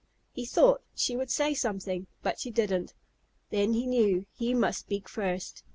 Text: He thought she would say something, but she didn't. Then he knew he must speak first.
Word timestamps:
He 0.31 0.47
thought 0.47 0.81
she 0.95 1.15
would 1.15 1.29
say 1.29 1.53
something, 1.53 2.07
but 2.23 2.39
she 2.39 2.49
didn't. 2.49 2.95
Then 3.51 3.73
he 3.73 3.85
knew 3.85 4.25
he 4.35 4.55
must 4.55 4.79
speak 4.79 5.07
first. 5.07 5.61